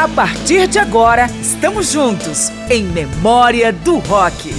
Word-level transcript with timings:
A 0.00 0.08
partir 0.08 0.66
de 0.66 0.78
agora, 0.78 1.26
estamos 1.42 1.92
juntos 1.92 2.48
em 2.70 2.84
Memória 2.84 3.70
do 3.70 3.98
Rock. 3.98 4.50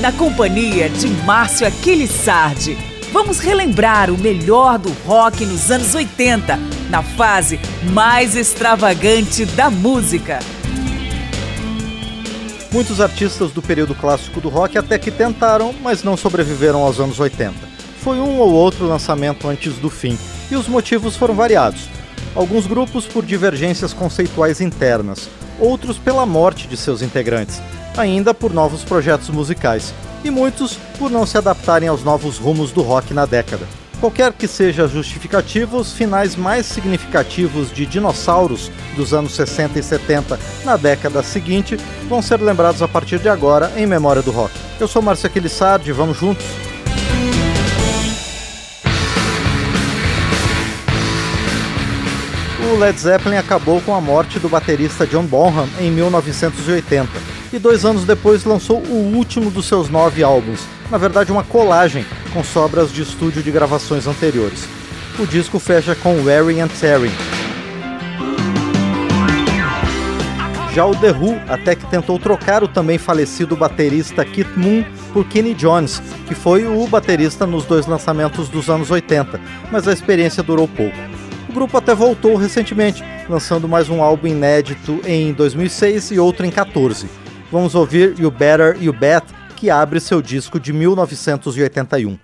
Na 0.00 0.10
companhia 0.10 0.90
de 0.90 1.06
Márcio 1.24 1.68
Aquiles 1.68 2.10
Sardi, 2.10 2.76
vamos 3.12 3.38
relembrar 3.38 4.10
o 4.10 4.18
melhor 4.18 4.80
do 4.80 4.90
rock 5.06 5.46
nos 5.46 5.70
anos 5.70 5.94
80, 5.94 6.58
na 6.90 7.00
fase 7.00 7.60
mais 7.92 8.34
extravagante 8.34 9.44
da 9.46 9.70
música. 9.70 10.40
Muitos 12.72 13.00
artistas 13.00 13.52
do 13.52 13.62
período 13.62 13.94
clássico 13.94 14.40
do 14.40 14.48
rock 14.48 14.76
até 14.76 14.98
que 14.98 15.12
tentaram, 15.12 15.72
mas 15.80 16.02
não 16.02 16.16
sobreviveram 16.16 16.82
aos 16.82 16.98
anos 16.98 17.20
80. 17.20 17.54
Foi 18.00 18.18
um 18.18 18.40
ou 18.40 18.52
outro 18.52 18.84
lançamento 18.84 19.46
antes 19.46 19.74
do 19.74 19.88
fim, 19.88 20.18
e 20.50 20.56
os 20.56 20.66
motivos 20.66 21.14
foram 21.14 21.34
variados. 21.34 22.01
Alguns 22.34 22.66
grupos 22.66 23.04
por 23.06 23.24
divergências 23.24 23.92
conceituais 23.92 24.60
internas, 24.60 25.28
outros 25.60 25.98
pela 25.98 26.24
morte 26.24 26.66
de 26.66 26.78
seus 26.78 27.02
integrantes, 27.02 27.60
ainda 27.96 28.32
por 28.32 28.54
novos 28.54 28.82
projetos 28.82 29.28
musicais, 29.28 29.92
e 30.24 30.30
muitos 30.30 30.78
por 30.98 31.10
não 31.10 31.26
se 31.26 31.36
adaptarem 31.36 31.88
aos 31.88 32.02
novos 32.02 32.38
rumos 32.38 32.72
do 32.72 32.80
rock 32.80 33.12
na 33.12 33.26
década. 33.26 33.66
Qualquer 34.00 34.32
que 34.32 34.48
seja 34.48 34.84
a 34.84 34.88
justificativa, 34.88 35.76
os 35.76 35.92
finais 35.92 36.34
mais 36.34 36.66
significativos 36.66 37.70
de 37.70 37.84
dinossauros 37.84 38.70
dos 38.96 39.12
anos 39.12 39.34
60 39.34 39.78
e 39.78 39.82
70 39.82 40.40
na 40.64 40.76
década 40.76 41.22
seguinte 41.22 41.76
vão 42.08 42.22
ser 42.22 42.40
lembrados 42.40 42.82
a 42.82 42.88
partir 42.88 43.18
de 43.18 43.28
agora 43.28 43.70
em 43.76 43.86
memória 43.86 44.22
do 44.22 44.32
rock. 44.32 44.52
Eu 44.80 44.88
sou 44.88 45.02
Márcio 45.02 45.26
Aquilissardi, 45.26 45.92
vamos 45.92 46.16
juntos? 46.16 46.44
O 52.72 52.78
Led 52.78 52.98
Zeppelin 52.98 53.36
acabou 53.36 53.82
com 53.82 53.94
a 53.94 54.00
morte 54.00 54.38
do 54.38 54.48
baterista 54.48 55.06
John 55.06 55.24
Bonham 55.24 55.68
em 55.78 55.90
1980 55.90 57.08
e 57.52 57.58
dois 57.58 57.84
anos 57.84 58.04
depois 58.04 58.44
lançou 58.44 58.78
o 58.78 59.14
último 59.14 59.50
dos 59.50 59.66
seus 59.66 59.90
nove 59.90 60.22
álbuns, 60.22 60.60
na 60.90 60.96
verdade 60.96 61.30
uma 61.30 61.44
colagem 61.44 62.06
com 62.32 62.42
sobras 62.42 62.90
de 62.90 63.02
estúdio 63.02 63.42
de 63.42 63.50
gravações 63.50 64.06
anteriores. 64.06 64.66
O 65.18 65.26
disco 65.26 65.58
fecha 65.58 65.94
com 65.94 66.22
Wearing 66.22 66.60
and 66.60 66.68
Tearing. 66.68 67.12
Já 70.74 70.86
o 70.86 70.96
The 70.96 71.10
Who 71.10 71.38
até 71.48 71.74
que 71.74 71.84
tentou 71.86 72.18
trocar 72.18 72.64
o 72.64 72.68
também 72.68 72.96
falecido 72.96 73.54
baterista 73.54 74.24
Keith 74.24 74.56
Moon 74.56 74.82
por 75.12 75.26
Kenny 75.26 75.52
Jones, 75.52 76.02
que 76.26 76.34
foi 76.34 76.66
o 76.66 76.86
baterista 76.86 77.46
nos 77.46 77.66
dois 77.66 77.86
lançamentos 77.86 78.48
dos 78.48 78.70
anos 78.70 78.90
80, 78.90 79.38
mas 79.70 79.86
a 79.86 79.92
experiência 79.92 80.42
durou 80.42 80.66
pouco. 80.66 81.21
O 81.52 81.54
grupo 81.54 81.76
até 81.76 81.94
voltou 81.94 82.34
recentemente, 82.34 83.04
lançando 83.28 83.68
mais 83.68 83.90
um 83.90 84.02
álbum 84.02 84.26
inédito 84.26 85.02
em 85.04 85.34
2006 85.34 86.12
e 86.12 86.18
outro 86.18 86.46
em 86.46 86.50
14. 86.50 87.06
Vamos 87.50 87.74
ouvir 87.74 88.14
You 88.18 88.30
Better 88.30 88.82
You 88.82 88.90
Bet, 88.90 89.26
que 89.54 89.68
abre 89.68 90.00
seu 90.00 90.22
disco 90.22 90.58
de 90.58 90.72
1981. 90.72 92.18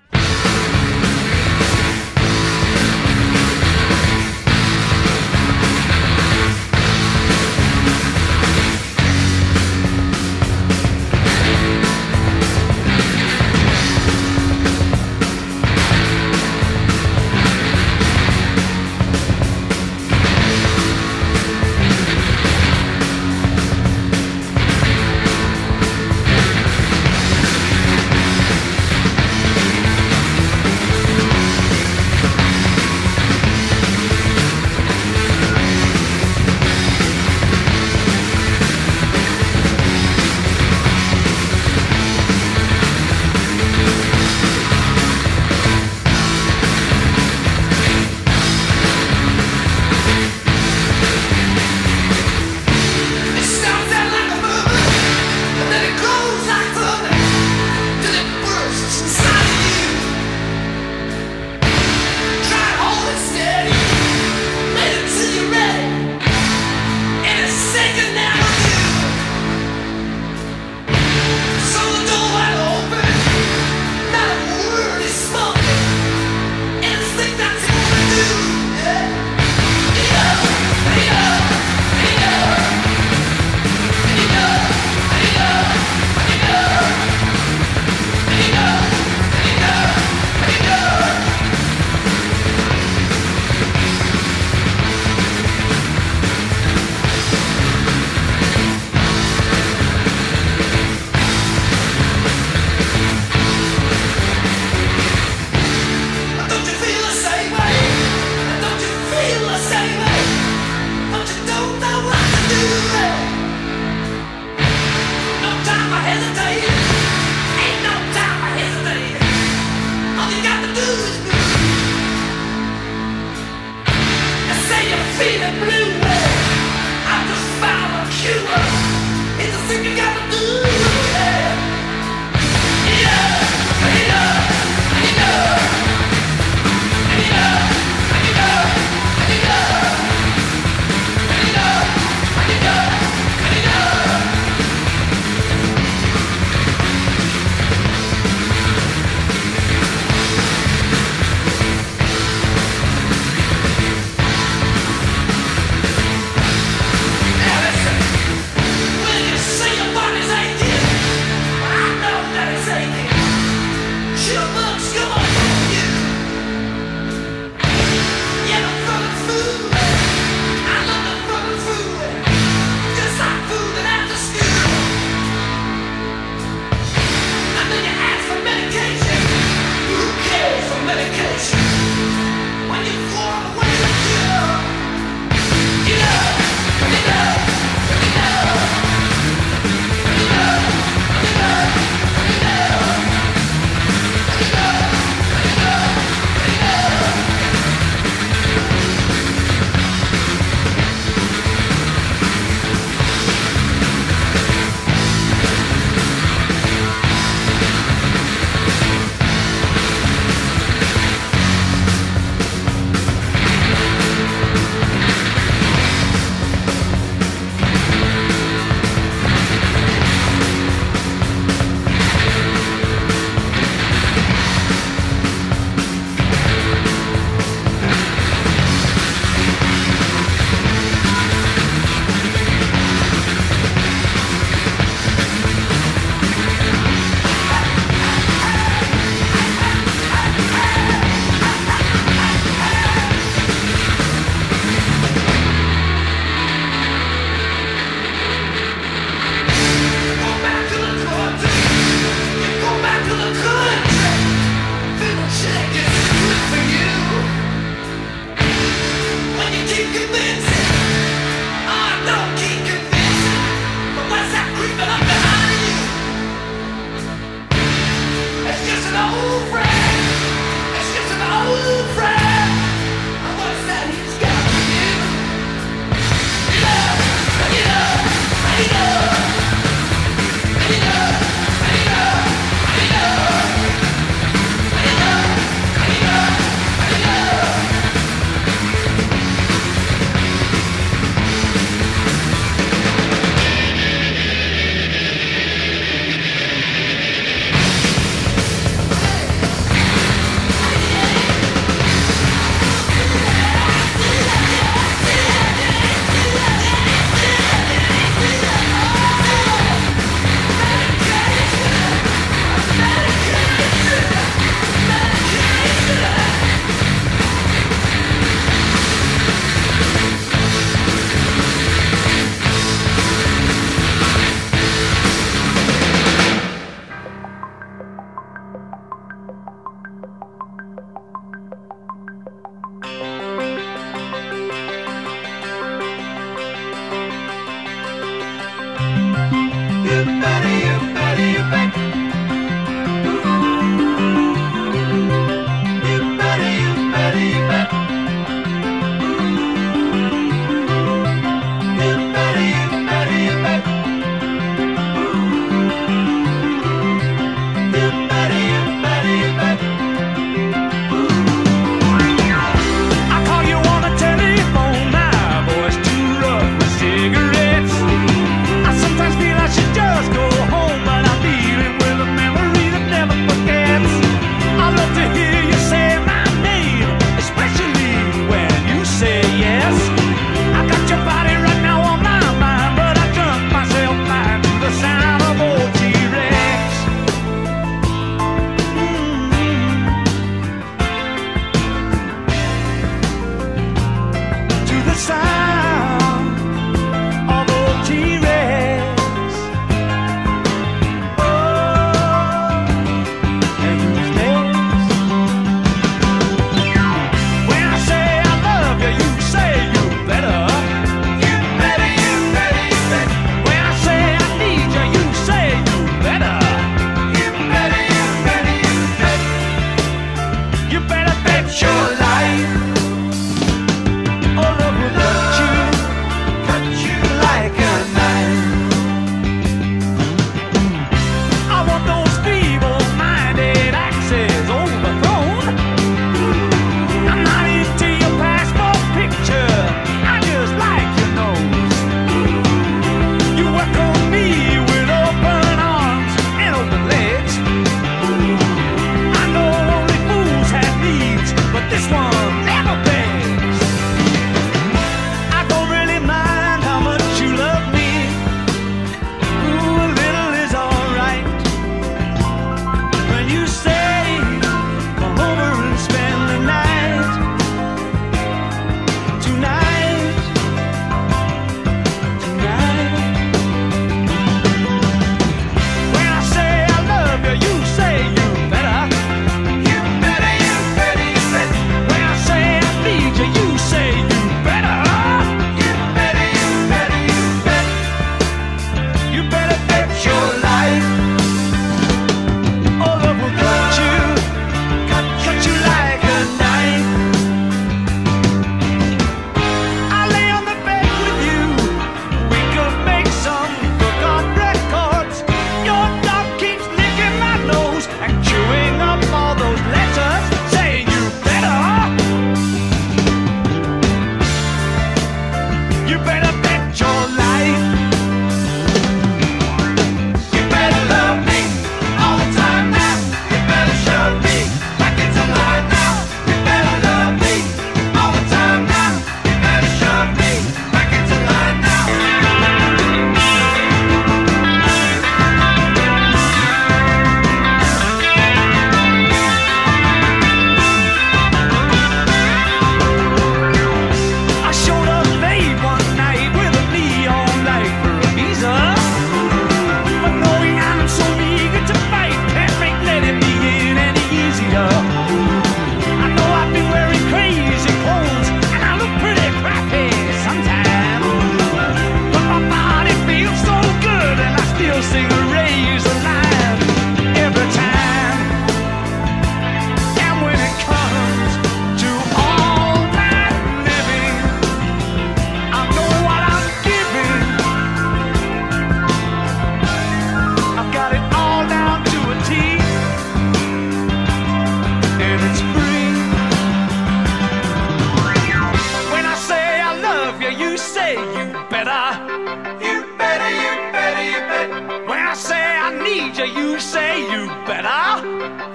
danger, 596.08 596.26
you 596.26 596.58
say 596.60 597.00
you 597.10 597.26
better? 597.46 598.06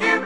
You 0.03 0.22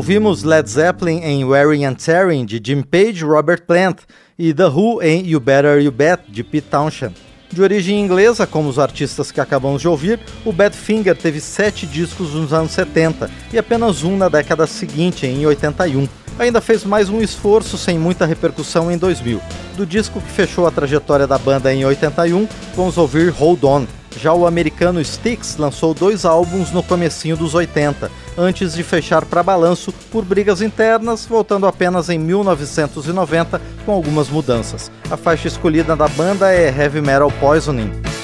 Ouvimos 0.00 0.44
Led 0.44 0.66
Zeppelin 0.66 1.20
em 1.22 1.44
Wearing 1.44 1.84
and 1.84 1.92
Tearing, 1.92 2.46
de 2.46 2.58
Jim 2.64 2.80
Page 2.80 3.20
e 3.20 3.22
Robert 3.22 3.66
Plant, 3.66 3.98
e 4.38 4.54
The 4.54 4.68
Who 4.68 5.02
em 5.02 5.26
You 5.26 5.38
Better 5.38 5.78
You 5.78 5.92
Bet, 5.92 6.22
de 6.26 6.42
Pete 6.42 6.68
Townshend. 6.70 7.12
De 7.52 7.60
origem 7.60 8.00
inglesa, 8.00 8.46
como 8.46 8.70
os 8.70 8.78
artistas 8.78 9.30
que 9.30 9.42
acabamos 9.42 9.82
de 9.82 9.88
ouvir, 9.88 10.18
o 10.42 10.52
Badfinger 10.52 11.14
teve 11.14 11.38
sete 11.38 11.84
discos 11.84 12.32
nos 12.32 12.50
anos 12.50 12.72
70 12.72 13.30
e 13.52 13.58
apenas 13.58 14.02
um 14.02 14.16
na 14.16 14.30
década 14.30 14.66
seguinte, 14.66 15.26
em 15.26 15.44
81. 15.44 16.08
Ainda 16.38 16.62
fez 16.62 16.82
mais 16.82 17.10
um 17.10 17.20
esforço 17.20 17.76
sem 17.76 17.98
muita 17.98 18.24
repercussão 18.24 18.90
em 18.90 18.96
2000. 18.96 19.38
Do 19.76 19.84
disco 19.84 20.18
que 20.18 20.32
fechou 20.32 20.66
a 20.66 20.70
trajetória 20.70 21.26
da 21.26 21.36
banda 21.36 21.74
em 21.74 21.84
81, 21.84 22.48
vamos 22.74 22.96
ouvir 22.96 23.28
Hold 23.28 23.64
On, 23.64 23.86
já 24.18 24.32
o 24.32 24.46
americano 24.46 25.00
Styx 25.00 25.56
lançou 25.56 25.94
dois 25.94 26.24
álbuns 26.24 26.70
no 26.72 26.82
comecinho 26.82 27.36
dos 27.36 27.54
80, 27.54 28.10
antes 28.36 28.74
de 28.74 28.82
fechar 28.82 29.24
para 29.24 29.42
balanço 29.42 29.92
por 30.10 30.24
brigas 30.24 30.60
internas, 30.60 31.26
voltando 31.26 31.66
apenas 31.66 32.08
em 32.08 32.18
1990 32.18 33.60
com 33.86 33.92
algumas 33.92 34.28
mudanças. 34.28 34.90
A 35.10 35.16
faixa 35.16 35.48
escolhida 35.48 35.94
da 35.96 36.08
banda 36.08 36.52
é 36.52 36.68
Heavy 36.68 37.00
Metal 37.00 37.30
Poisoning. 37.40 38.19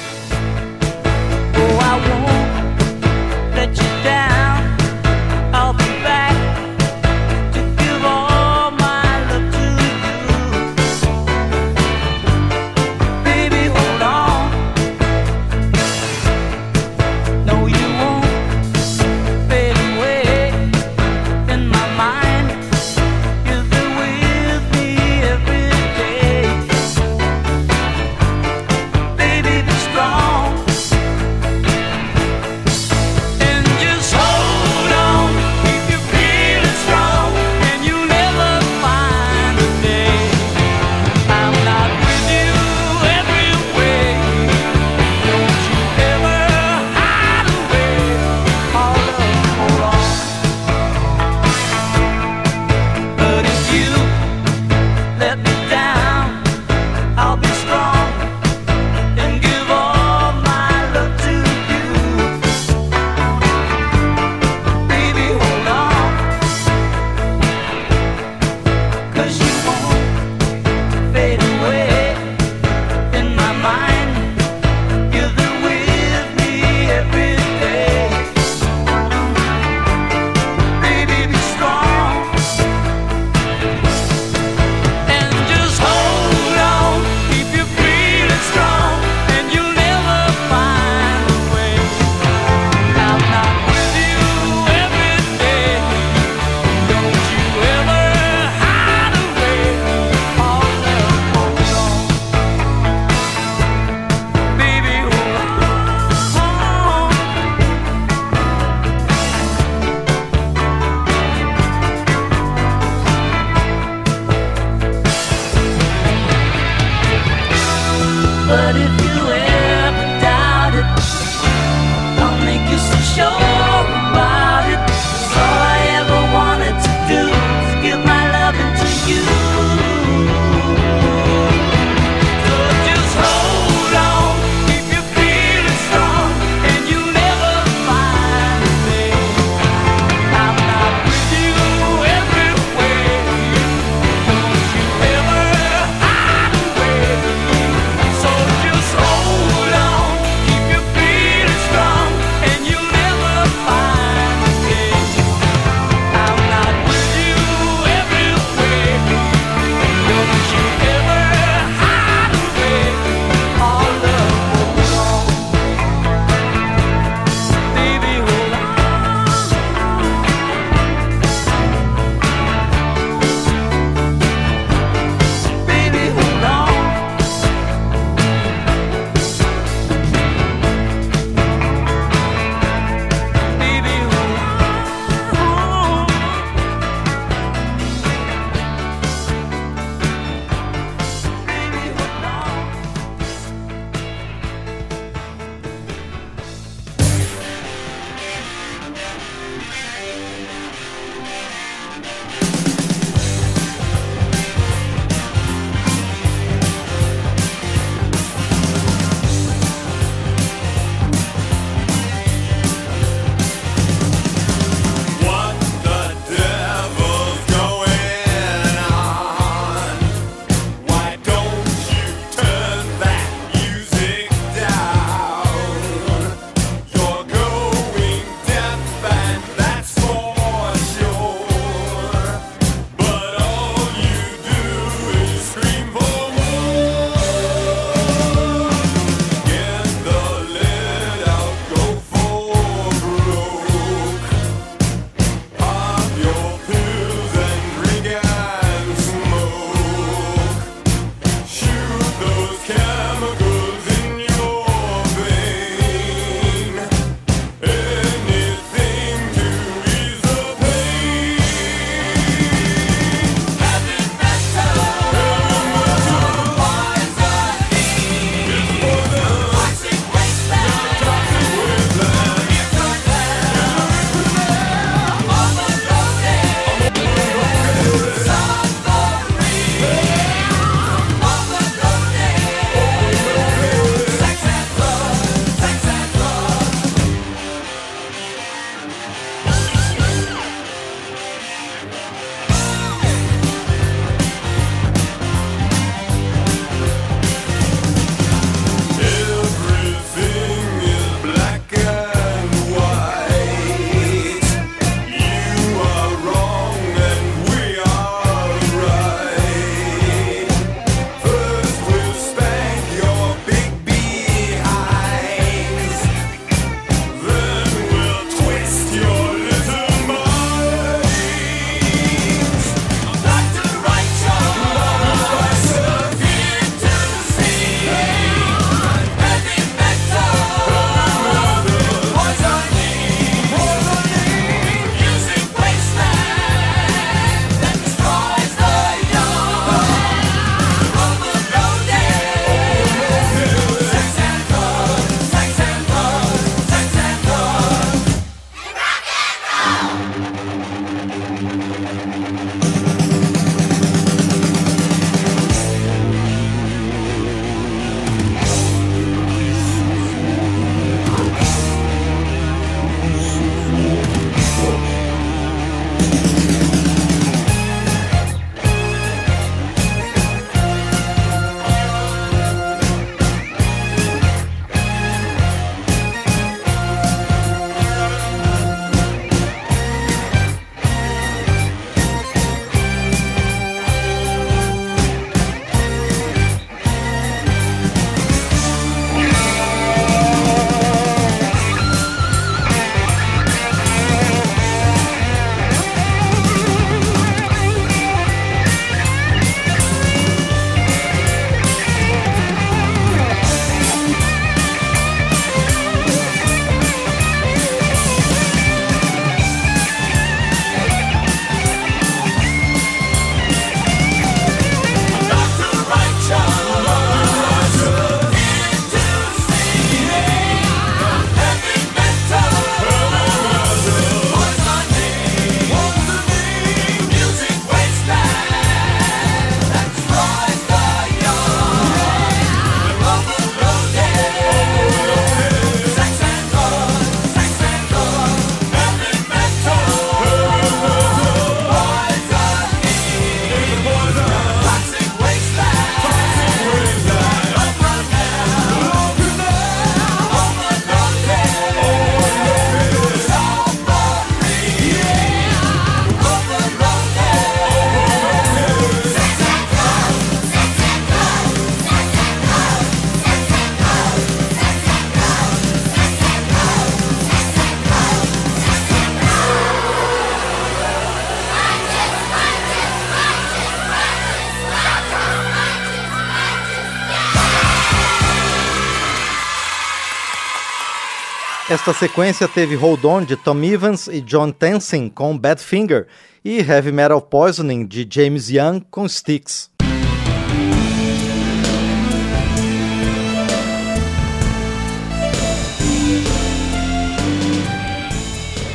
Esta 481.69 481.93
sequência 481.93 482.47
teve 482.47 482.77
Hold 482.77 483.05
On 483.05 483.25
de 483.25 483.35
Tom 483.35 483.61
Evans 483.65 484.07
e 484.07 484.21
John 484.21 484.53
Tenzin 484.53 485.09
com 485.09 485.37
Badfinger 485.37 486.07
e 486.45 486.59
Heavy 486.61 486.93
Metal 486.93 487.21
Poisoning 487.21 487.85
de 487.85 488.07
James 488.09 488.49
Young 488.49 488.83
com 488.89 489.05
Styx. 489.05 489.69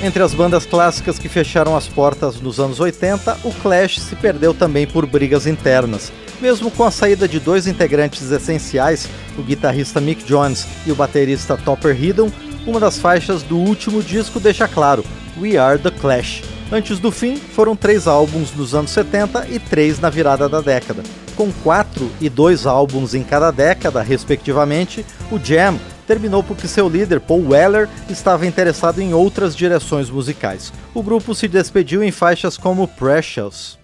Entre 0.04 0.22
as 0.22 0.34
bandas 0.34 0.66
clássicas 0.66 1.18
que 1.18 1.30
fecharam 1.30 1.78
as 1.78 1.88
portas 1.88 2.42
nos 2.42 2.60
anos 2.60 2.82
80, 2.82 3.40
o 3.46 3.54
Clash 3.54 4.02
se 4.02 4.18
perdeu 4.18 4.54
também 4.54 4.86
por 4.86 5.06
brigas 5.06 5.48
internas. 5.48 6.12
Mesmo 6.42 6.70
com 6.70 6.84
a 6.84 6.92
saída 6.92 7.26
de 7.26 7.40
dois 7.40 7.68
integrantes 7.68 8.30
essenciais, 8.32 9.08
o 9.38 9.44
guitarrista 9.44 10.02
Mick 10.02 10.26
Jones 10.26 10.68
e 10.86 10.92
o 10.92 10.96
baterista 10.96 11.56
Topper 11.56 11.96
Headon, 11.96 12.30
uma 12.66 12.80
das 12.80 12.98
faixas 12.98 13.44
do 13.44 13.58
último 13.58 14.02
disco 14.02 14.40
deixa 14.40 14.68
claro: 14.68 15.04
We 15.40 15.58
Are 15.58 15.80
the 15.80 15.92
Clash. 15.92 16.44
Antes 16.72 17.00
do 17.00 17.12
fim, 17.12 17.36
foram 17.36 17.76
três 17.76 18.08
álbuns 18.08 18.54
nos 18.56 18.74
anos 18.74 18.92
70 18.92 19.48
e 19.50 19.60
três 19.60 20.00
na 20.00 20.10
virada 20.10 20.48
da 20.48 20.62
década. 20.62 21.04
Com 21.36 21.52
quatro 21.52 22.10
e 22.22 22.30
dois 22.30 22.66
álbuns 22.66 23.14
em 23.14 23.24
cada 23.24 23.52
década, 23.52 24.02
respectivamente, 24.02 25.06
o 25.30 25.38
Jam 25.38 25.78
terminou 26.08 26.42
porque 26.44 26.68
seu 26.68 26.88
líder, 26.88 27.20
Paul 27.20 27.50
Weller, 27.50 27.90
estava 28.10 28.46
interessado 28.46 29.02
em 29.02 29.14
outras 29.14 29.56
direções 29.56 30.10
musicais. 30.10 30.72
O 30.94 31.04
grupo 31.04 31.36
se 31.36 31.48
despediu 31.48 32.04
em 32.04 32.12
faixas 32.12 32.58
como 32.58 32.88
Precious. 32.88 33.78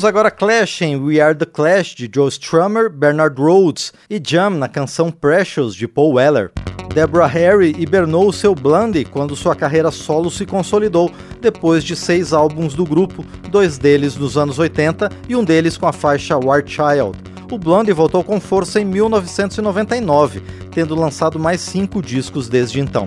Ouvimos 0.00 0.04
agora 0.08 0.30
Clash 0.30 0.80
em 0.80 0.96
We 0.96 1.20
Are 1.20 1.34
the 1.34 1.44
Clash 1.44 1.94
de 1.94 2.10
Joe 2.10 2.30
Strummer, 2.30 2.88
Bernard 2.88 3.38
Rhodes 3.38 3.92
e 4.08 4.18
Jam 4.18 4.48
na 4.48 4.66
canção 4.66 5.10
Precious 5.10 5.74
de 5.74 5.86
Paul 5.86 6.14
Weller. 6.14 6.50
Deborah 6.94 7.26
Harry 7.26 7.74
hibernou 7.78 8.32
seu 8.32 8.54
Blondie 8.54 9.04
quando 9.04 9.36
sua 9.36 9.54
carreira 9.54 9.90
solo 9.90 10.30
se 10.30 10.46
consolidou, 10.46 11.12
depois 11.42 11.84
de 11.84 11.94
seis 11.94 12.32
álbuns 12.32 12.72
do 12.72 12.86
grupo, 12.86 13.22
dois 13.50 13.76
deles 13.76 14.16
nos 14.16 14.38
anos 14.38 14.58
80 14.58 15.10
e 15.28 15.36
um 15.36 15.44
deles 15.44 15.76
com 15.76 15.86
a 15.86 15.92
faixa 15.92 16.38
War 16.38 16.62
Child. 16.66 17.18
O 17.52 17.58
Blondie 17.58 17.92
voltou 17.92 18.24
com 18.24 18.40
força 18.40 18.80
em 18.80 18.86
1999, 18.86 20.42
tendo 20.70 20.94
lançado 20.94 21.38
mais 21.38 21.60
cinco 21.60 22.00
discos 22.00 22.48
desde 22.48 22.80
então. 22.80 23.06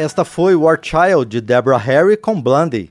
Esta 0.00 0.24
foi 0.24 0.56
War 0.56 0.78
Child 0.80 1.26
de 1.26 1.42
Deborah 1.42 1.76
Harry 1.76 2.16
com 2.16 2.40
Blondie. 2.40 2.90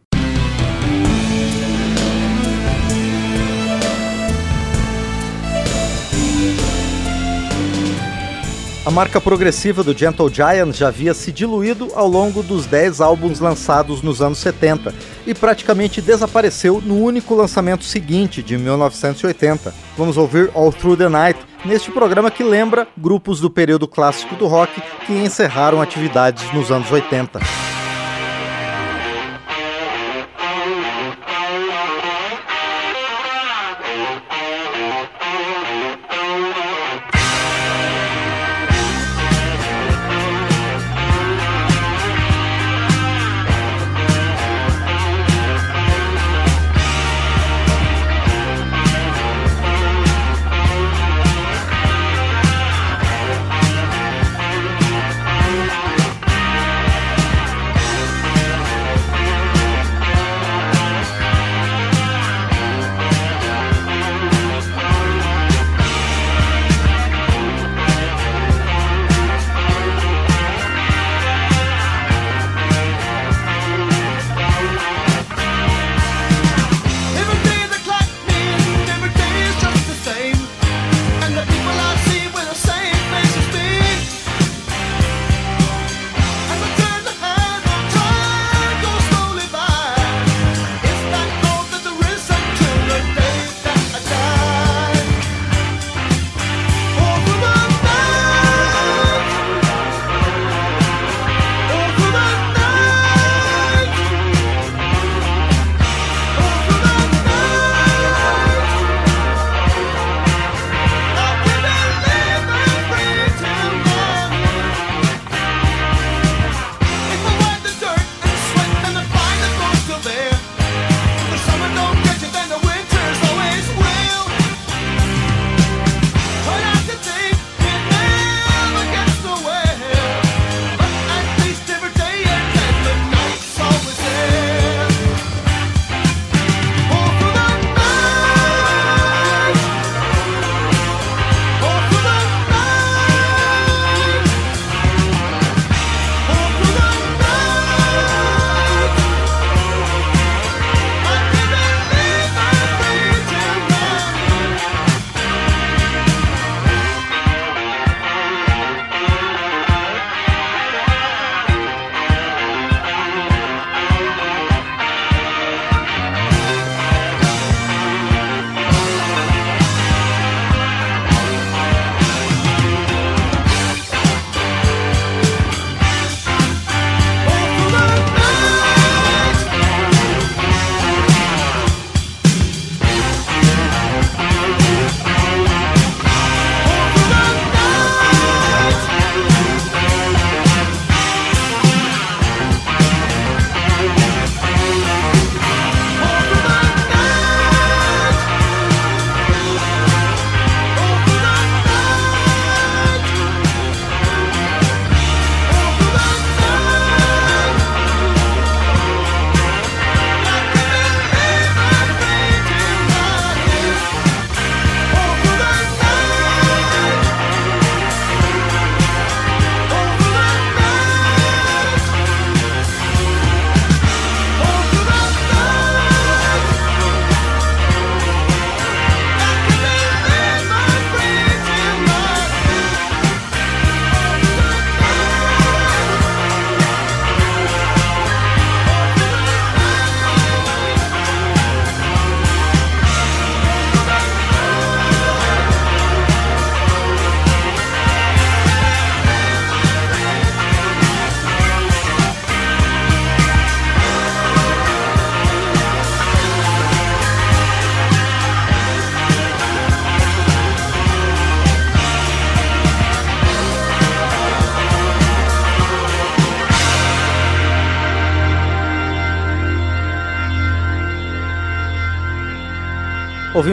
A 8.86 8.92
marca 8.92 9.20
progressiva 9.20 9.84
do 9.84 9.98
Gentle 9.98 10.32
Giant 10.32 10.76
já 10.76 10.90
havia 10.90 11.16
se 11.16 11.32
diluído 11.32 11.90
ao 11.96 12.08
longo 12.08 12.44
dos 12.44 12.68
10 12.68 13.02
álbuns 13.02 13.40
lançados 13.40 14.04
nos 14.04 14.22
anos 14.22 14.38
70 14.38 14.94
e 15.26 15.34
praticamente 15.34 16.04
desapareceu 16.04 16.80
no 16.80 17.00
único 17.04 17.34
lançamento 17.34 17.86
seguinte, 17.86 18.44
de 18.44 18.56
1980. 18.56 19.74
Vamos 19.98 20.16
ouvir 20.16 20.52
All 20.54 20.72
Through 20.72 20.98
the 20.98 21.10
Night, 21.10 21.40
neste 21.66 21.92
programa 21.92 22.32
que 22.32 22.44
lembra 22.44 22.88
grupos 22.98 23.40
do 23.40 23.50
período 23.50 23.88
clássico 23.88 24.36
do 24.36 24.48
rock 24.48 24.82
que 25.06 25.14
encerraram 25.14 25.82
atividades 25.82 26.52
nos 26.54 26.72
anos 26.72 26.92
80. 26.92 27.69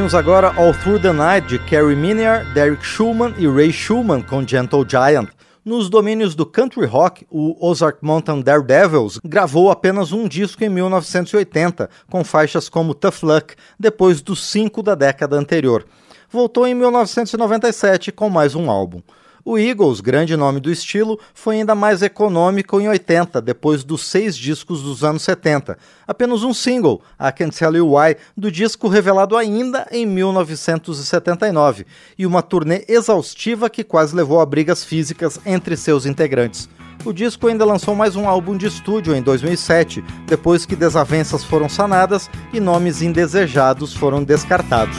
Ouvimos 0.07 0.15
agora 0.15 0.55
All 0.57 0.73
Through 0.73 1.03
the 1.03 1.13
Night 1.13 1.49
de 1.49 1.59
Carrie 1.59 1.97
Minier, 1.97 2.45
Derek 2.55 2.87
Schumann 2.87 3.35
e 3.39 3.49
Ray 3.49 3.73
Schumann 3.73 4.23
com 4.23 4.47
Gentle 4.47 4.87
Giant. 4.89 5.29
Nos 5.65 5.91
domínios 5.91 6.37
do 6.37 6.47
country 6.47 6.87
rock, 6.87 7.27
o 7.29 7.57
Ozark 7.61 7.99
Mountain 8.03 8.41
Daredevils 8.41 9.19
gravou 9.25 9.69
apenas 9.69 10.13
um 10.13 10.29
disco 10.29 10.63
em 10.63 10.69
1980, 10.69 11.91
com 12.09 12.23
faixas 12.23 12.69
como 12.69 12.95
Tough 12.95 13.25
Luck, 13.25 13.57
depois 13.81 14.23
dos 14.23 14.45
cinco 14.45 14.81
da 14.81 14.95
década 14.95 15.35
anterior. 15.35 15.85
Voltou 16.31 16.69
em 16.69 16.75
1997 16.75 18.13
com 18.13 18.31
mais 18.31 18.55
um 18.55 18.71
álbum. 18.71 19.03
O 19.49 19.57
Eagles, 19.57 20.01
grande 20.01 20.37
nome 20.37 20.59
do 20.59 20.73
estilo, 20.73 21.21
foi 21.33 21.59
ainda 21.59 21.73
mais 21.73 22.03
econômico 22.03 22.81
em 22.81 22.89
80, 22.89 23.41
depois 23.41 23.85
dos 23.85 24.05
seis 24.05 24.37
discos 24.37 24.83
dos 24.83 25.05
anos 25.05 25.23
70. 25.23 25.79
Apenas 26.05 26.43
um 26.43 26.53
single, 26.53 27.01
I 27.13 27.31
Can't 27.31 27.57
Tell 27.57 27.77
You 27.77 27.95
Why, 27.95 28.17
do 28.37 28.51
disco 28.51 28.89
revelado 28.89 29.37
ainda 29.37 29.87
em 29.93 30.05
1979, 30.05 31.87
e 32.19 32.27
uma 32.27 32.43
turnê 32.43 32.85
exaustiva 32.89 33.71
que 33.71 33.85
quase 33.85 34.17
levou 34.17 34.41
a 34.41 34.47
brigas 34.47 34.83
físicas 34.83 35.39
entre 35.47 35.77
seus 35.77 36.07
integrantes. 36.07 36.69
O 37.05 37.13
disco 37.13 37.47
ainda 37.47 37.65
lançou 37.65 37.95
mais 37.95 38.17
um 38.17 38.29
álbum 38.29 38.57
de 38.57 38.67
estúdio 38.67 39.15
em 39.15 39.23
2007, 39.23 40.03
depois 40.27 40.67
que 40.67 40.75
desavenças 40.75 41.45
foram 41.45 41.69
sanadas 41.69 42.29
e 42.53 42.59
nomes 42.59 43.01
indesejados 43.01 43.95
foram 43.95 44.25
descartados. 44.25 44.97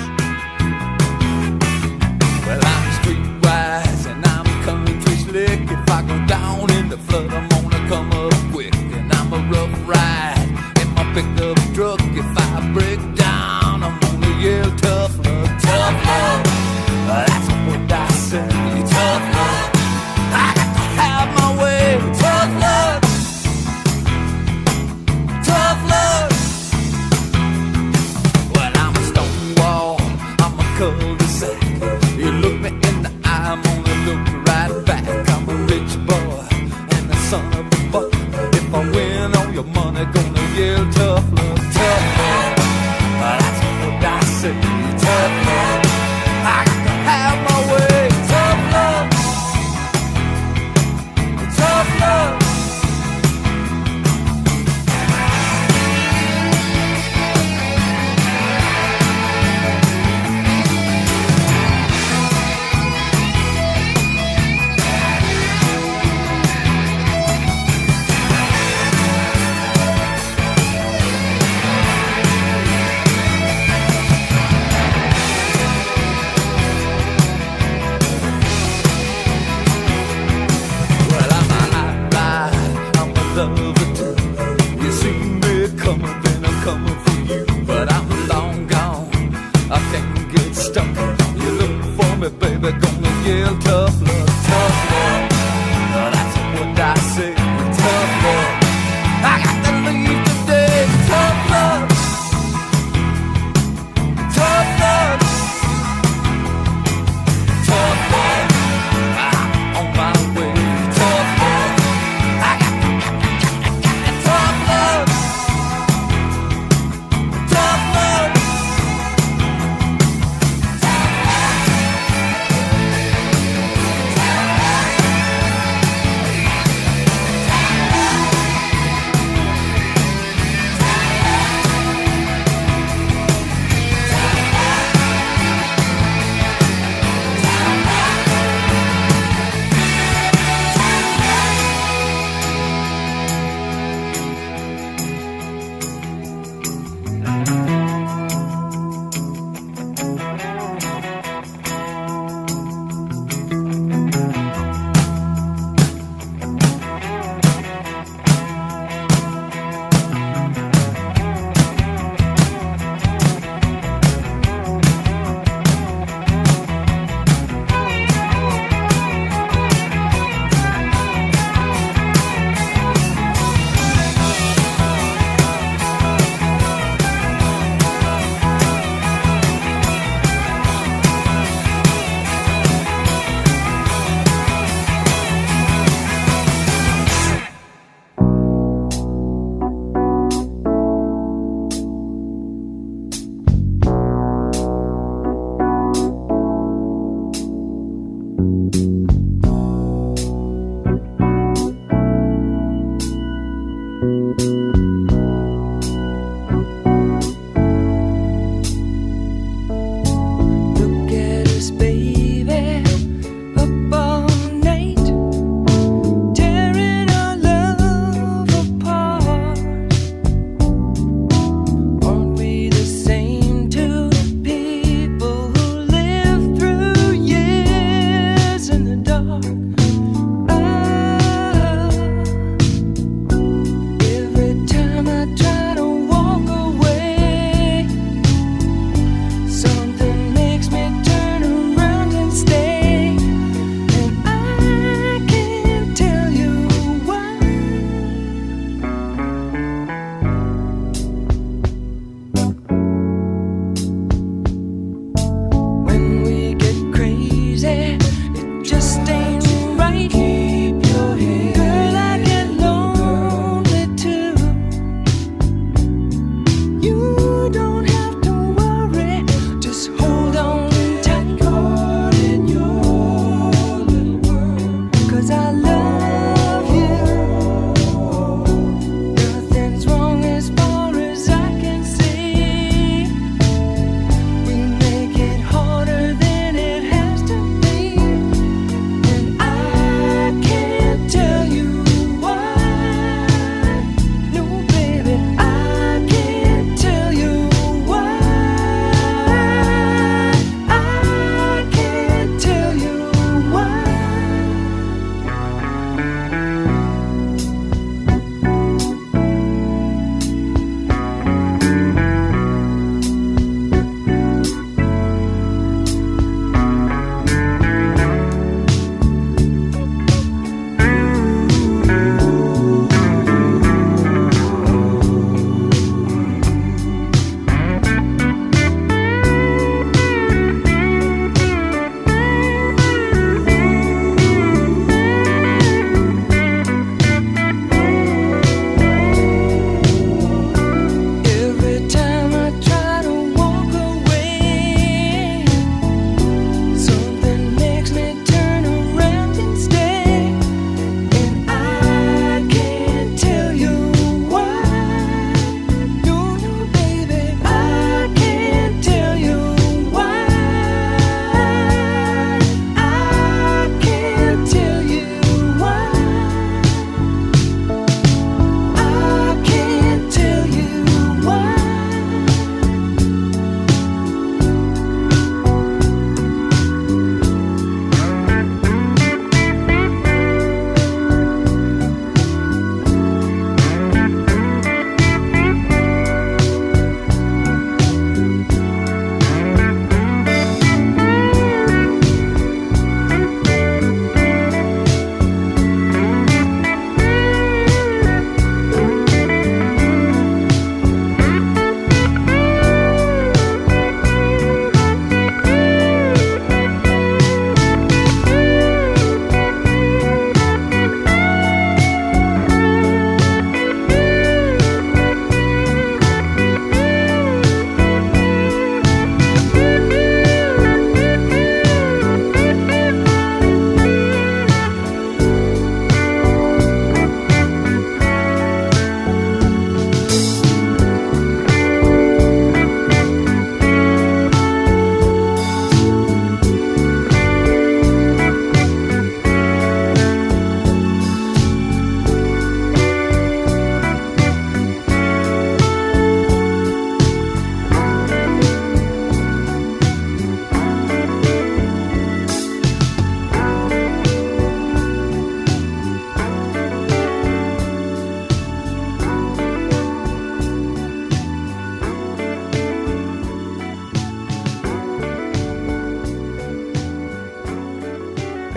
me, 92.17 92.29
baby, 92.29 92.71
gonna 92.71 93.27
yell 93.27 93.57
tough 93.59 94.01
love, 94.01 94.27
tough 94.47 94.91
love. 94.91 95.26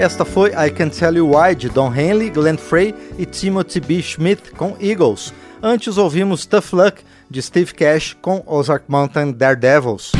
Esta 0.00 0.24
foi 0.24 0.48
I 0.52 0.70
Can 0.70 0.88
Tell 0.88 1.14
You 1.14 1.36
Why 1.36 1.54
de 1.54 1.68
Don 1.68 1.94
Henley, 1.94 2.30
Glenn 2.30 2.56
Frey 2.56 2.94
e 3.18 3.26
Timothy 3.26 3.80
B. 3.80 4.00
Schmidt 4.00 4.50
com 4.52 4.74
Eagles. 4.80 5.30
Antes 5.62 5.98
ouvimos 5.98 6.46
Tough 6.46 6.72
Luck 6.72 7.02
de 7.28 7.42
Steve 7.42 7.74
Cash 7.74 8.16
com 8.22 8.42
Ozark 8.46 8.86
Mountain 8.88 9.32
Daredevils. 9.32 10.12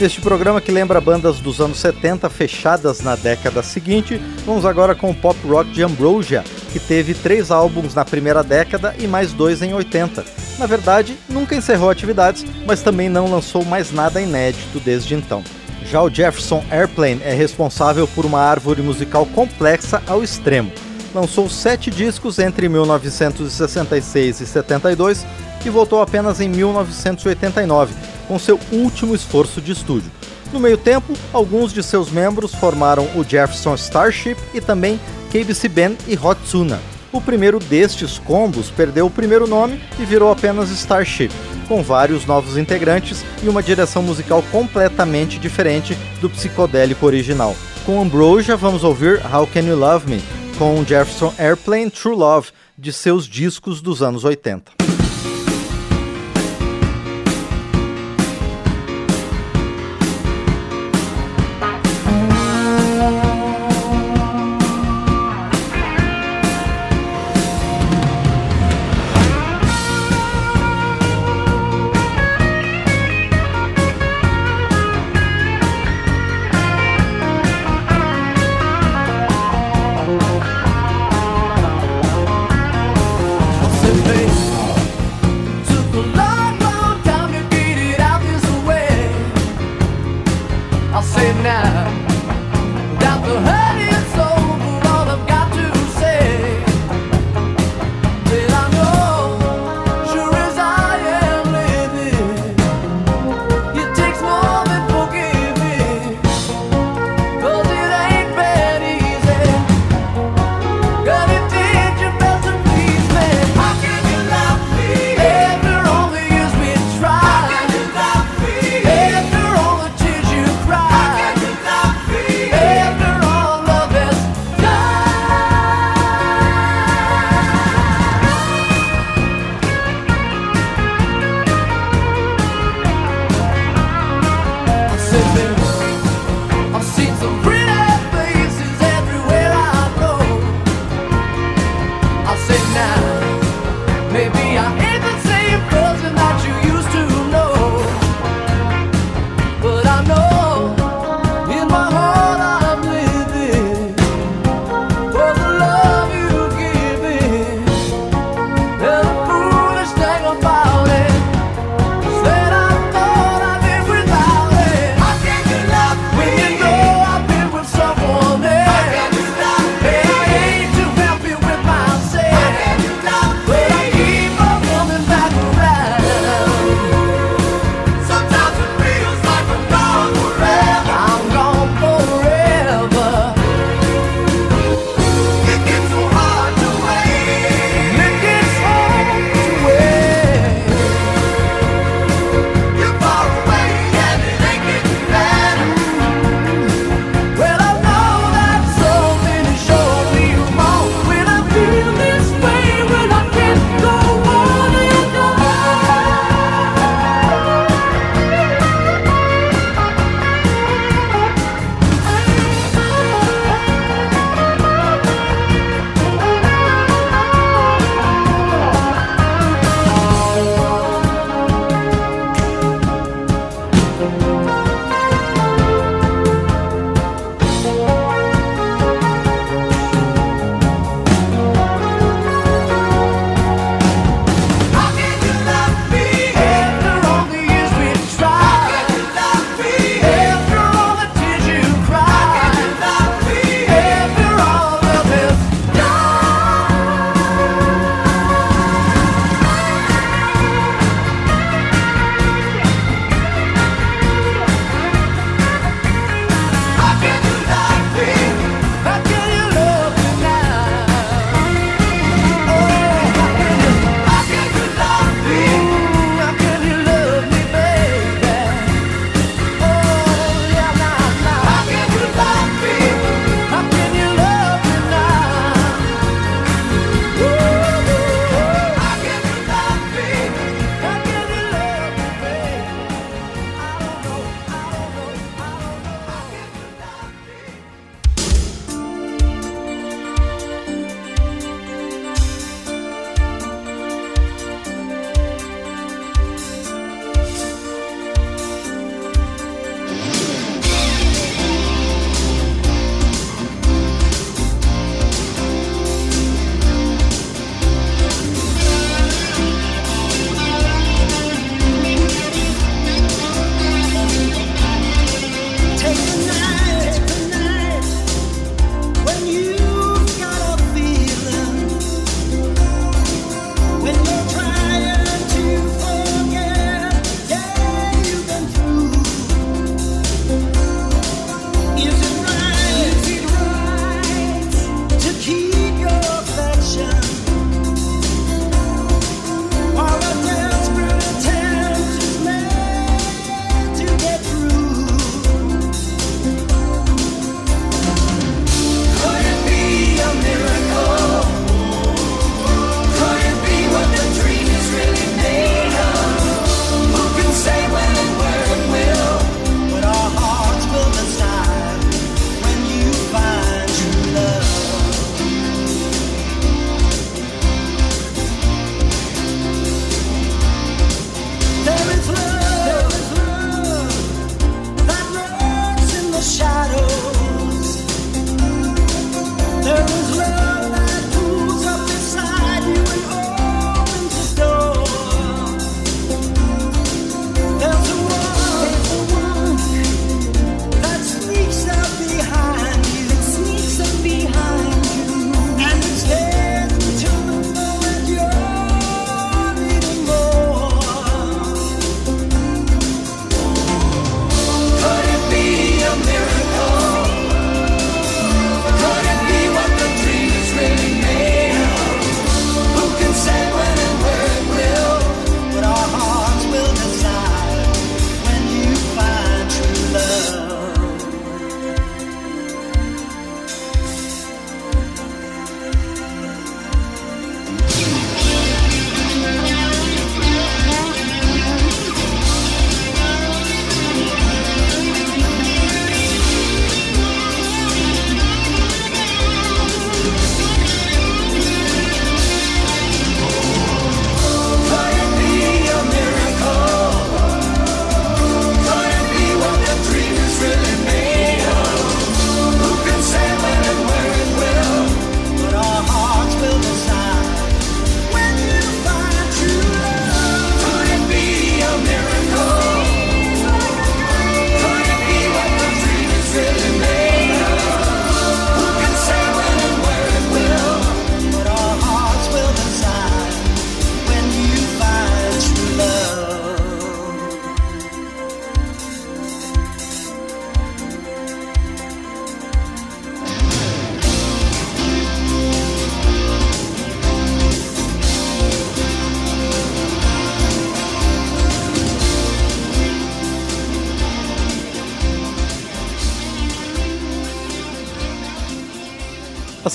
Este 0.00 0.20
programa 0.20 0.60
que 0.60 0.70
lembra 0.70 1.00
bandas 1.00 1.40
dos 1.40 1.60
anos 1.60 1.78
70 1.78 2.30
fechadas 2.30 3.00
na 3.00 3.16
década 3.16 3.60
seguinte, 3.60 4.20
vamos 4.44 4.64
agora 4.64 4.94
com 4.94 5.10
o 5.10 5.14
pop 5.14 5.36
rock 5.48 5.68
de 5.72 5.82
Ambrosia, 5.82 6.44
que 6.76 6.80
teve 6.80 7.14
três 7.14 7.50
álbuns 7.50 7.94
na 7.94 8.04
primeira 8.04 8.42
década 8.44 8.94
e 8.98 9.06
mais 9.06 9.32
dois 9.32 9.62
em 9.62 9.72
80. 9.72 10.22
Na 10.58 10.66
verdade, 10.66 11.16
nunca 11.26 11.56
encerrou 11.56 11.88
atividades, 11.88 12.44
mas 12.66 12.82
também 12.82 13.08
não 13.08 13.30
lançou 13.30 13.64
mais 13.64 13.90
nada 13.90 14.20
inédito 14.20 14.78
desde 14.80 15.14
então. 15.14 15.42
Já 15.86 16.02
o 16.02 16.10
Jefferson 16.10 16.62
Airplane 16.70 17.22
é 17.24 17.32
responsável 17.32 18.06
por 18.06 18.26
uma 18.26 18.40
árvore 18.40 18.82
musical 18.82 19.24
complexa 19.24 20.02
ao 20.06 20.22
extremo. 20.22 20.70
Lançou 21.14 21.48
sete 21.48 21.90
discos 21.90 22.38
entre 22.38 22.68
1966 22.68 24.42
e 24.42 24.46
72 24.46 25.26
e 25.64 25.70
voltou 25.70 26.02
apenas 26.02 26.42
em 26.42 26.48
1989, 26.50 27.94
com 28.28 28.38
seu 28.38 28.60
último 28.70 29.14
esforço 29.14 29.62
de 29.62 29.72
estúdio. 29.72 30.12
No 30.52 30.60
meio 30.60 30.78
tempo, 30.78 31.12
alguns 31.32 31.72
de 31.72 31.82
seus 31.82 32.10
membros 32.10 32.54
formaram 32.54 33.08
o 33.14 33.24
Jefferson 33.24 33.74
Starship 33.74 34.36
e 34.54 34.60
também 34.60 34.98
KBC 35.30 35.68
Ben 35.68 35.96
e 36.06 36.16
Hot 36.16 36.40
Tuna. 36.50 36.80
O 37.12 37.20
primeiro 37.20 37.58
destes 37.58 38.18
combos 38.18 38.70
perdeu 38.70 39.06
o 39.06 39.10
primeiro 39.10 39.46
nome 39.46 39.80
e 39.98 40.04
virou 40.04 40.30
apenas 40.30 40.70
Starship, 40.70 41.30
com 41.66 41.82
vários 41.82 42.26
novos 42.26 42.56
integrantes 42.56 43.24
e 43.42 43.48
uma 43.48 43.62
direção 43.62 44.02
musical 44.02 44.42
completamente 44.52 45.38
diferente 45.38 45.96
do 46.20 46.28
psicodélico 46.28 47.06
original. 47.06 47.56
Com 47.84 48.00
Ambrosia, 48.00 48.56
vamos 48.56 48.84
ouvir 48.84 49.20
How 49.24 49.46
Can 49.46 49.60
You 49.60 49.76
Love 49.76 50.10
Me, 50.10 50.22
com 50.58 50.84
Jefferson 50.84 51.32
Airplane 51.38 51.90
True 51.90 52.16
Love, 52.16 52.50
de 52.76 52.92
seus 52.92 53.26
discos 53.26 53.80
dos 53.80 54.02
anos 54.02 54.24
80. 54.24 54.75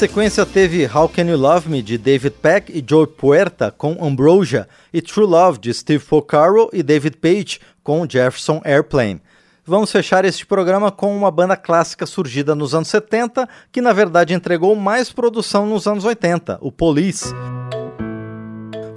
sequência 0.01 0.47
teve 0.47 0.87
How 0.87 1.07
Can 1.07 1.25
You 1.25 1.37
Love 1.37 1.69
Me 1.69 1.79
de 1.79 1.95
David 1.95 2.35
Peck 2.41 2.75
e 2.75 2.83
Joe 2.83 3.05
Puerta 3.05 3.69
com 3.69 4.03
Ambrosia 4.03 4.67
e 4.91 4.99
True 4.99 5.27
Love 5.27 5.59
de 5.59 5.71
Steve 5.71 6.03
Porcaro 6.03 6.71
e 6.73 6.81
David 6.81 7.17
Page 7.17 7.59
com 7.83 8.09
Jefferson 8.09 8.59
Airplane. 8.65 9.21
Vamos 9.63 9.91
fechar 9.91 10.25
este 10.25 10.43
programa 10.43 10.91
com 10.91 11.15
uma 11.15 11.29
banda 11.29 11.55
clássica 11.55 12.07
surgida 12.07 12.55
nos 12.55 12.73
anos 12.73 12.87
70 12.87 13.47
que 13.71 13.79
na 13.79 13.93
verdade 13.93 14.33
entregou 14.33 14.75
mais 14.75 15.11
produção 15.11 15.67
nos 15.67 15.85
anos 15.85 16.03
80, 16.03 16.57
o 16.61 16.71
Police. 16.71 17.31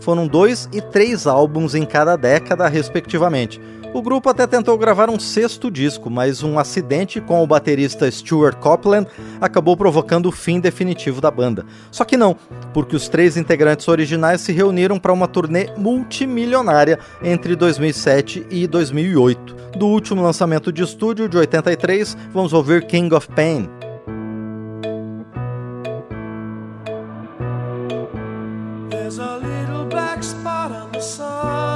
Foram 0.05 0.27
dois 0.27 0.69
e 0.71 0.83
três 0.83 1.27
álbuns 1.27 1.75
em 1.75 1.87
cada 1.87 2.15
década, 2.15 2.69
respectivamente. 2.69 3.59
O 3.95 4.03
grupo 4.03 4.29
até 4.29 4.47
tentou 4.47 4.77
gravar 4.77 5.09
um 5.09 5.19
sexto 5.19 5.71
disco, 5.71 6.11
mas 6.11 6.43
um 6.43 6.59
acidente 6.59 7.23
com 7.23 7.43
o 7.43 7.47
baterista 7.47 8.11
Stuart 8.11 8.59
Copeland 8.59 9.09
acabou 9.41 9.75
provocando 9.79 10.27
o 10.27 10.33
fim 10.33 10.61
definitivo 10.61 11.23
da 11.23 11.31
banda. 11.31 11.65
Só 11.91 12.05
que 12.05 12.19
não, 12.19 12.37
porque 12.75 12.95
os 12.95 13.09
três 13.09 13.39
integrantes 13.39 13.89
originais 13.89 14.43
se 14.43 14.53
reuniram 14.53 14.99
para 14.99 15.13
uma 15.13 15.27
turnê 15.27 15.71
multimilionária 15.79 16.99
entre 17.23 17.57
2007 17.57 18.47
e 18.51 18.67
2008. 18.67 19.57
Do 19.79 19.87
último 19.87 20.23
lançamento 20.23 20.71
de 20.71 20.83
estúdio, 20.83 21.31
de 21.31 21.39
83, 21.39 22.15
vamos 22.31 22.53
ouvir 22.53 22.85
King 22.87 23.15
of 23.15 23.27
Pain. 23.29 23.71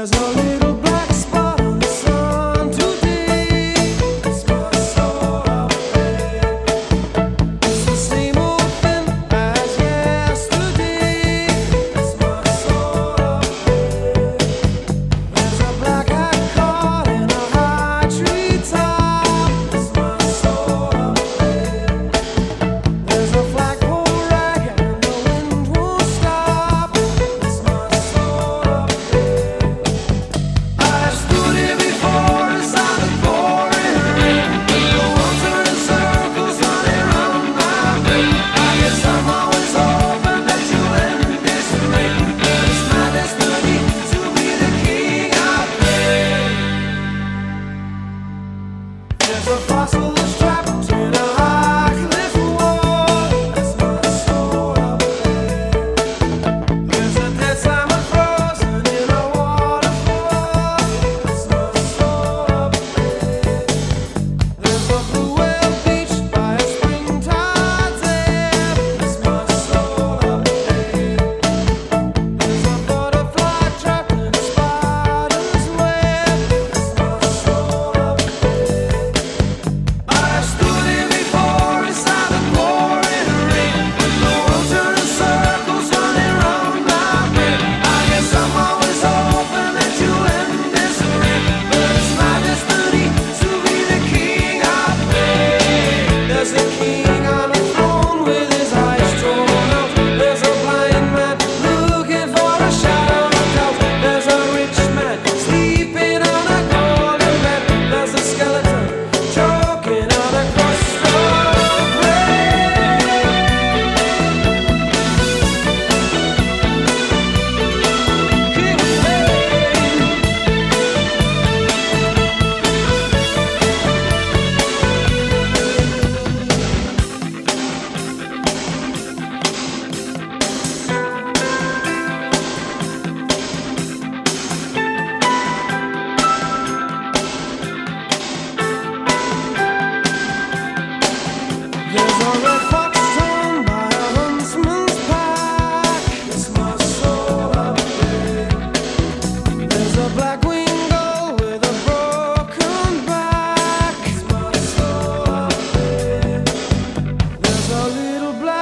there's 0.00 0.12
a 0.12 0.28
little 0.30 0.72
black 0.72 1.09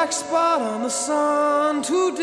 black 0.09 0.13
spot 0.13 0.63
on 0.63 0.83
the 0.85 0.89
sun 0.89 1.83
today. 1.83 2.15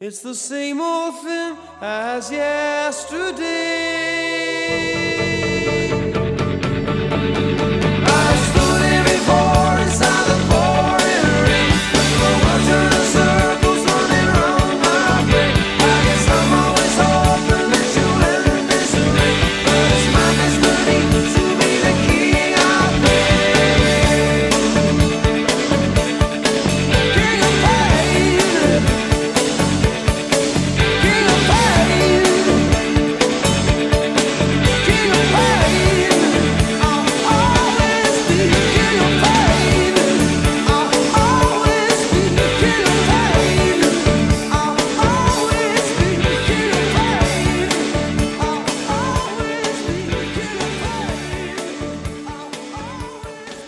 It's 0.00 0.20
the 0.20 0.34
same 0.34 0.82
old 0.82 1.14
thing 1.22 1.56
as 1.80 2.30
yesterday. 2.30 2.94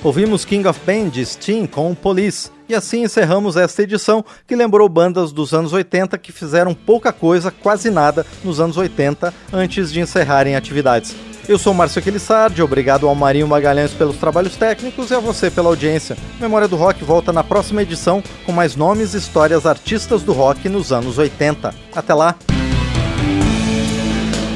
Ouvimos 0.07 0.45
King 0.45 0.69
of 0.69 0.79
Band 0.87 1.09
de 1.09 1.27
Sting 1.27 1.67
com 1.67 1.93
Police. 1.93 2.49
E 2.69 2.77
assim 2.77 3.03
encerramos 3.03 3.57
esta 3.57 3.83
edição 3.83 4.25
que 4.47 4.55
lembrou 4.55 4.89
bandas 4.89 5.33
dos 5.33 5.53
anos 5.53 5.73
80 5.73 6.17
que 6.19 6.31
fizeram 6.31 6.73
pouca 6.75 7.13
coisa, 7.13 7.51
quase 7.51 7.91
nada, 7.91 8.25
nos 8.45 8.61
anos 8.61 8.77
80 8.77 9.35
antes 9.53 9.93
de 9.93 9.99
encerrarem 9.99 10.55
atividades. 10.55 11.17
Eu 11.49 11.59
sou 11.59 11.75
Márcio 11.75 11.99
Aquilissardi, 11.99 12.63
obrigado 12.63 13.09
ao 13.09 13.17
Marinho 13.17 13.49
Magalhães 13.49 13.93
pelos 13.95 14.17
trabalhos 14.17 14.55
técnicos 14.55 15.11
e 15.11 15.15
a 15.15 15.19
você 15.19 15.51
pela 15.51 15.71
audiência. 15.71 16.17
Memória 16.41 16.69
do 16.69 16.77
Rock 16.77 17.03
volta 17.03 17.33
na 17.33 17.43
próxima 17.43 17.83
edição 17.83 18.23
com 18.45 18.53
mais 18.53 18.77
nomes 18.77 19.13
e 19.13 19.19
histórias 19.19 19.67
artistas 19.67 20.23
do 20.23 20.33
rock 20.33 20.69
nos 20.69 20.93
anos 20.93 21.19
80. 21.19 21.75
Até 21.93 22.15
lá! 22.15 22.37